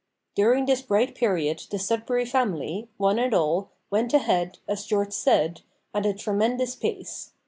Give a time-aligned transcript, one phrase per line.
[0.33, 5.61] During this bright period the Sudberry Family, one and all, went ahead, as George said,
[5.93, 7.33] "at a tremendous pace."